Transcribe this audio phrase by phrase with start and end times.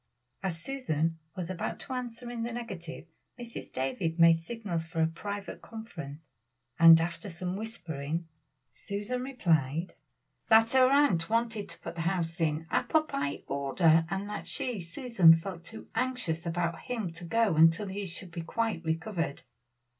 [0.41, 3.05] As Susan was about to answer in the negative,
[3.39, 3.71] Mrs.
[3.71, 6.31] Davies made signals for a private conference;
[6.79, 8.27] and after some whispering,
[8.73, 9.93] Susan replied,
[10.49, 14.81] "that her aunt wanted to put the house in apple pie order, and that she,
[14.81, 19.43] Susan, felt too anxious about him to go until he should be quite recovered."